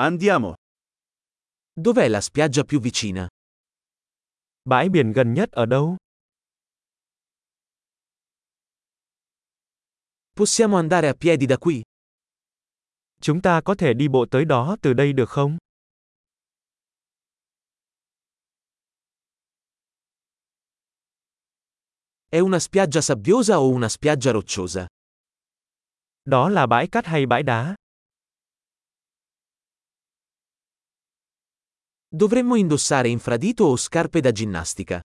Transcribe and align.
Andiamo. 0.00 0.54
Dov'è 1.74 2.06
la 2.06 2.20
spiaggia 2.20 2.62
più 2.62 2.78
vicina? 2.78 3.26
Bãi 4.62 4.88
biển 4.88 5.12
gần 5.12 5.34
nhất 5.34 5.50
ở 5.52 5.66
đâu? 5.66 5.96
Possiamo 10.34 10.76
andare 10.76 11.08
a 11.08 11.14
piedi 11.14 11.46
da 11.46 11.56
qui? 11.56 11.82
Chúng 13.20 13.40
ta 13.42 13.60
có 13.64 13.74
thể 13.74 13.94
đi 13.94 14.08
bộ 14.08 14.26
tới 14.30 14.44
đó 14.44 14.76
từ 14.82 14.92
đây 14.92 15.12
được 15.12 15.28
không? 15.28 15.56
È 22.30 22.38
una 22.38 22.58
spiaggia 22.58 23.00
sabbiosa 23.00 23.54
o 23.54 23.66
una 23.68 23.88
spiaggia 23.88 24.32
rocciosa? 24.32 24.86
Đó 26.24 26.48
là 26.48 26.66
bãi 26.66 26.88
cát 26.88 27.06
hay 27.06 27.26
bãi 27.26 27.42
đá? 27.42 27.74
Dovremmo 32.10 32.56
indossare 32.56 33.10
infradito 33.10 33.66
o 33.66 33.76
scarpe 33.76 34.22
da 34.22 34.32
ginnastica? 34.32 35.02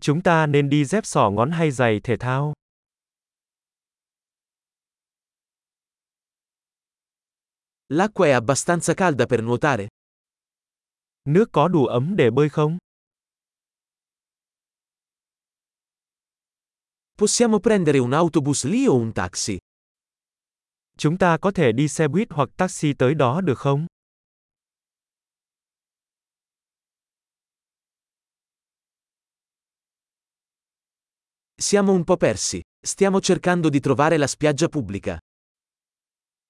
Chúng 0.00 0.22
ta 0.22 0.46
nên 0.46 0.68
đi 0.68 0.84
dép 0.84 1.06
sỏ 1.06 1.30
ngón 1.30 1.50
hay 1.50 1.70
giày 1.70 2.00
thể 2.00 2.16
thao? 2.16 2.52
L'acqua 7.88 8.24
è 8.24 8.30
abbastanza 8.30 8.94
calda 8.94 9.26
per 9.26 9.42
nuotare? 9.42 9.88
Nước 11.24 11.48
có 11.52 11.68
đủ 11.68 11.86
ấm 11.86 12.16
để 12.16 12.30
bơi 12.30 12.48
không? 12.48 12.76
Possiamo 17.18 17.58
prendere 17.58 17.98
un 17.98 18.12
autobus 18.12 18.66
lì 18.66 18.86
o 18.86 18.92
un 18.92 19.12
taxi? 19.12 19.58
Chúng 20.98 21.18
ta 21.18 21.38
có 21.40 21.50
thể 21.50 21.72
đi 21.72 21.88
xe 21.88 22.08
buýt 22.08 22.28
hoặc 22.30 22.48
taxi 22.56 22.92
tới 22.94 23.14
đó 23.14 23.40
được 23.40 23.58
không? 23.58 23.86
Siamo 31.60 31.90
un 31.90 32.04
po' 32.04 32.16
persi. 32.16 32.60
Stiamo 32.80 33.18
cercando 33.20 33.68
di 33.68 33.80
trovare 33.80 34.16
la 34.16 34.28
spiaggia 34.28 34.68
pubblica. 34.68 35.18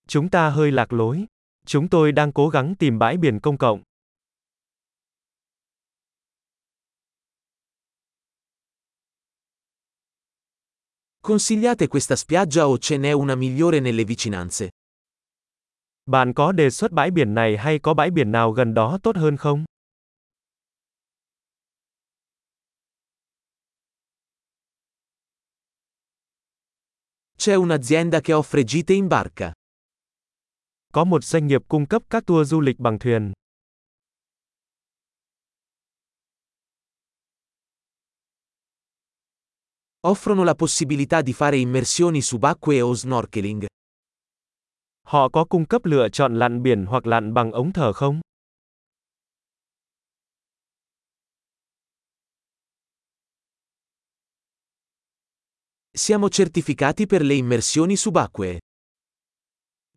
Chúng 0.07 0.29
ta 0.29 0.51
hơi 0.51 0.71
lạc 0.71 0.93
lối. 0.93 1.27
Chúng 1.67 1.89
tôi 1.89 2.13
đang 2.13 2.33
cố 2.33 2.49
gắng 2.49 2.75
tìm 2.79 2.99
bãi 2.99 3.17
biển 3.17 3.41
công 3.41 3.57
cộng. 3.59 3.83
Consigliate 11.23 11.87
questa 11.87 12.17
spiaggia 12.17 12.67
o 12.67 12.77
ce 12.79 12.97
n'è 12.99 13.13
una 13.13 13.35
migliore 13.35 13.81
nelle 13.81 14.05
vicinanze? 14.05 14.69
Bạn 16.07 16.33
có 16.35 16.53
đề 16.53 16.71
xuất 16.71 16.93
bãi 16.93 17.11
biển 17.11 17.35
này 17.35 17.57
hay 17.57 17.79
có 17.79 17.95
bãi 17.95 18.11
biển 18.11 18.33
nào 18.33 18.53
gần 18.53 18.75
đó 18.75 18.99
tốt 19.03 19.17
hơn 19.17 19.37
không? 19.37 19.65
C'è 27.49 27.55
un'azienda 27.55 28.21
che 28.21 28.35
offre 28.35 28.63
gite 28.63 28.93
in 28.93 29.07
barca. 29.07 29.53
Có 30.93 31.05
một 31.05 31.25
doanh 31.25 31.47
nghiệp 31.47 31.63
cung 31.69 31.87
cấp 31.87 32.03
các 32.11 32.27
tour 32.27 32.49
du 32.49 32.61
lịch 32.61 32.79
bằng 32.79 32.99
thuyền. 32.99 33.33
Offrono 40.01 40.45
la 40.45 40.55
possibilità 40.55 41.23
di 41.23 41.33
fare 41.33 41.57
immersioni 41.57 42.21
subacquee 42.21 42.81
o 42.81 42.95
snorkeling. 42.95 43.67
Họ 45.07 45.29
có 45.29 45.45
cung 45.45 45.67
cấp 45.67 45.85
lựa 45.85 46.09
chọn 46.09 46.39
lặn 46.39 46.63
biển 46.63 46.87
hoặc 46.87 47.07
lặn 47.07 47.35
bằng 47.35 47.53
ống 47.53 47.73
thở 47.73 47.93
không? 47.93 48.21
Siamo 55.99 56.29
certificati 56.29 57.07
per 57.07 57.23
le 57.23 57.35
immersioni 57.35 57.97
subacquee. 57.97 58.59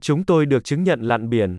Chúng 0.01 0.25
tôi 0.25 0.45
được 0.45 0.63
chứng 0.63 0.83
nhận 0.83 1.01
lặn 1.01 1.29
biển. 1.29 1.57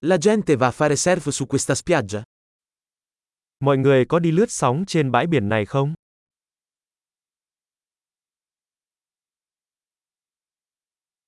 La 0.00 0.16
gente 0.16 0.56
va 0.56 0.66
a 0.66 0.70
fare 0.70 0.96
surf 0.96 1.30
su 1.30 1.46
questa 1.46 1.74
spiaggia? 1.74 2.22
Mọi 3.60 3.78
người 3.78 4.04
có 4.08 4.18
đi 4.18 4.30
lướt 4.30 4.50
sóng 4.50 4.84
trên 4.86 5.10
bãi 5.10 5.26
biển 5.26 5.48
này 5.48 5.66
không? 5.66 5.94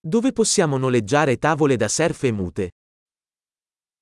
Dove 0.02 0.30
possiamo 0.30 0.78
noleggiare 0.78 1.36
tavole 1.36 1.76
da 1.76 1.86
surf 1.86 2.26
e 2.28 2.32
mute? 2.32 2.68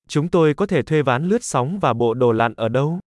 Chúng 0.07 0.29
tôi 0.29 0.53
có 0.57 0.65
thể 0.65 0.81
thuê 0.83 1.01
ván 1.01 1.27
lướt 1.27 1.43
sóng 1.43 1.79
và 1.81 1.93
bộ 1.93 2.13
đồ 2.13 2.31
lặn 2.31 2.53
ở 2.53 2.69
đâu? 2.69 2.99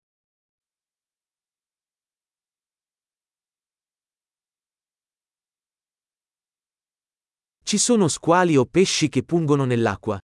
Ci 7.73 7.79
sono 7.79 8.07
squali 8.07 8.55
o 8.55 8.65
pesci 8.65 9.09
che 9.09 9.23
pungono 9.23 9.65
nell'acqua? 9.65 10.19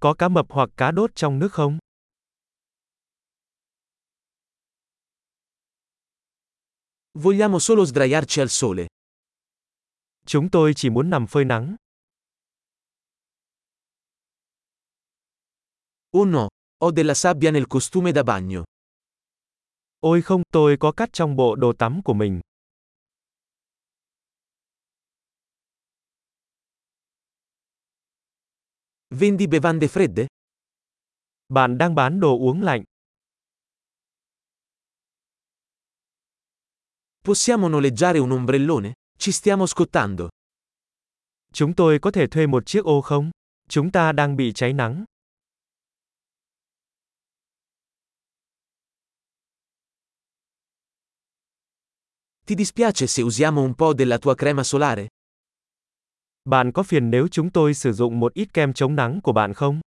Có 0.00 0.14
cá 0.14 0.28
mập 0.28 0.46
hoặc 0.48 0.70
cá 0.76 0.90
đốt 0.90 1.10
trong 1.14 1.38
nước 1.38 1.52
không? 1.52 1.78
Vogliamo 7.18 7.58
solo 7.58 7.84
sdraiarci 7.84 8.40
al 8.40 8.48
sole. 8.48 8.86
Chúng 10.26 10.50
tôi 10.50 10.72
chỉ 10.76 10.90
muốn 10.90 11.10
nằm 11.10 11.26
phơi 11.26 11.44
nắng. 11.44 11.76
Oh 16.18 16.28
no, 16.28 16.48
ho 16.80 16.90
della 16.96 17.14
sabbia 17.14 17.50
nel 17.50 17.64
costume 17.68 18.12
da 18.12 18.22
bagno. 18.22 18.64
Ôi 20.00 20.22
không, 20.22 20.42
tôi 20.52 20.76
có 20.80 20.92
cát 20.92 21.12
trong 21.12 21.36
bộ 21.36 21.56
đồ 21.56 21.72
tắm 21.72 22.00
của 22.04 22.14
mình. 22.14 22.40
Vendi 29.16 29.46
bevande 29.46 29.88
fredde? 29.88 30.26
Bạn 31.48 31.78
đang 31.78 31.94
bán 31.94 32.20
đồ 32.20 32.38
uống 32.38 32.62
lạnh. 32.62 32.82
Possiamo 37.24 37.68
noleggiare 37.68 38.18
un 38.18 38.30
ombrellone? 38.30 38.92
Ci 39.18 39.32
stiamo 39.32 39.66
scottando. 39.66 40.28
Chúng 41.52 41.74
tôi 41.74 41.98
có 42.02 42.10
thể 42.10 42.26
thuê 42.26 42.46
một 42.46 42.66
chiếc 42.66 42.84
ô 42.84 43.00
không? 43.00 43.30
Chúng 43.68 43.90
ta 43.90 44.12
đang 44.12 44.36
bị 44.36 44.52
cháy 44.52 44.72
nắng. 44.72 45.04
Ti 52.46 52.54
dispiace 52.56 53.06
se 53.06 53.22
usiamo 53.22 53.62
un 53.62 53.74
po' 53.74 53.94
della 53.98 54.18
tua 54.18 54.34
crema 54.34 54.62
solare? 54.64 55.08
Bạn 56.50 56.72
có 56.72 56.82
phiền 56.82 57.10
nếu 57.10 57.28
chúng 57.28 57.50
tôi 57.50 57.74
sử 57.74 57.92
dụng 57.92 58.20
một 58.20 58.34
ít 58.34 58.54
kem 58.54 58.72
chống 58.72 58.96
nắng 58.96 59.20
của 59.22 59.32
bạn 59.32 59.54
không? 59.54 59.80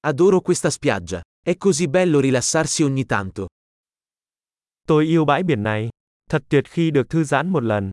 Adoro 0.00 0.40
questa 0.40 0.70
spiaggia. 0.70 1.20
È 1.46 1.56
così 1.58 1.88
bello 1.88 2.20
rilassarsi 2.20 2.82
ogni 2.84 3.04
tanto. 3.04 3.46
Tôi 4.86 5.04
yêu 5.04 5.24
bãi 5.24 5.42
biển 5.42 5.62
này. 5.62 5.88
Thật 6.30 6.42
tuyệt 6.48 6.68
khi 6.68 6.90
được 6.90 7.08
thư 7.08 7.24
giãn 7.24 7.48
một 7.48 7.62
lần. 7.62 7.90